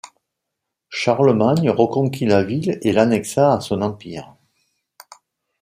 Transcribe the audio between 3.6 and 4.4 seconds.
son empire.